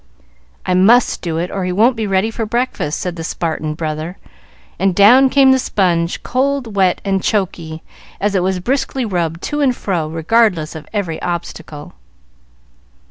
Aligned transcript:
"I 0.65 0.73
must 0.73 1.21
do 1.21 1.37
it, 1.37 1.51
or 1.51 1.63
he 1.63 1.71
won't 1.71 1.95
be 1.95 2.07
ready 2.07 2.31
for 2.31 2.43
breakfast," 2.43 2.99
said 2.99 3.17
the 3.17 3.23
Spartan 3.23 3.75
brother, 3.75 4.17
and 4.79 4.95
down 4.95 5.29
came 5.29 5.51
the 5.51 5.59
sponge, 5.59 6.23
cold, 6.23 6.75
wet, 6.75 6.99
and 7.05 7.21
choky, 7.21 7.83
as 8.19 8.33
it 8.33 8.41
was 8.41 8.59
briskly 8.59 9.05
rubbed 9.05 9.43
to 9.43 9.61
and 9.61 9.75
fro 9.75 10.07
regardless 10.07 10.73
of 10.73 10.87
every 10.91 11.21
obstacle. 11.21 11.93